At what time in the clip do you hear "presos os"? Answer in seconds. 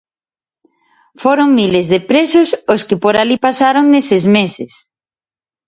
2.09-2.81